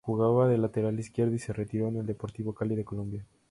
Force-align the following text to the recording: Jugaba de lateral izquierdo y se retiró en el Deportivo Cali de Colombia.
Jugaba 0.03 0.47
de 0.47 0.57
lateral 0.57 0.99
izquierdo 0.99 1.35
y 1.35 1.37
se 1.37 1.53
retiró 1.53 1.87
en 1.87 1.97
el 1.97 2.07
Deportivo 2.07 2.55
Cali 2.55 2.75
de 2.75 2.83
Colombia. 2.83 3.23